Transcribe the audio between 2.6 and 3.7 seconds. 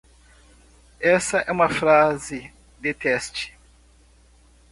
de teste